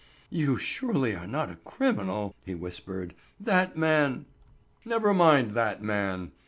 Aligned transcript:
"You 0.31 0.57
surely 0.57 1.13
are 1.13 1.27
not 1.27 1.51
a 1.51 1.57
criminal," 1.57 2.33
he 2.43 2.55
whispered. 2.55 3.13
"That 3.39 3.77
man——" 3.77 4.25
"Never 4.83 5.13
mind 5.13 5.51
that 5.51 5.83
man. 5.83 6.31